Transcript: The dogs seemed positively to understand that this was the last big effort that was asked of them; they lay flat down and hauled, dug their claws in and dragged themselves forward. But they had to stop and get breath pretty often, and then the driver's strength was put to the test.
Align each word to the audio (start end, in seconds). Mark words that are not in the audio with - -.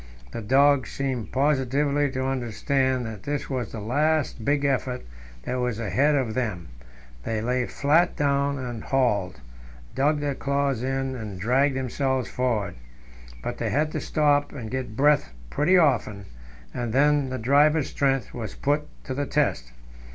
The 0.31 0.41
dogs 0.41 0.89
seemed 0.89 1.31
positively 1.31 2.09
to 2.09 2.25
understand 2.25 3.05
that 3.05 3.21
this 3.21 3.51
was 3.51 3.71
the 3.71 3.79
last 3.79 4.43
big 4.43 4.65
effort 4.65 5.03
that 5.43 5.59
was 5.59 5.79
asked 5.79 5.95
of 6.15 6.33
them; 6.33 6.69
they 7.23 7.39
lay 7.39 7.67
flat 7.67 8.15
down 8.15 8.57
and 8.57 8.83
hauled, 8.85 9.41
dug 9.93 10.19
their 10.19 10.33
claws 10.33 10.81
in 10.81 11.15
and 11.15 11.39
dragged 11.39 11.75
themselves 11.77 12.27
forward. 12.27 12.77
But 13.43 13.59
they 13.59 13.69
had 13.69 13.91
to 13.91 14.01
stop 14.01 14.51
and 14.51 14.71
get 14.71 14.97
breath 14.97 15.33
pretty 15.51 15.77
often, 15.77 16.25
and 16.73 16.93
then 16.93 17.29
the 17.29 17.37
driver's 17.37 17.91
strength 17.91 18.33
was 18.33 18.55
put 18.55 18.87
to 19.03 19.13
the 19.13 19.27
test. 19.27 19.71